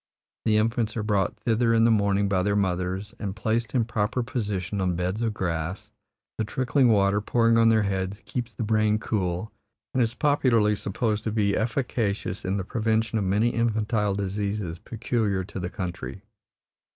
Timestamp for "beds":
4.95-5.21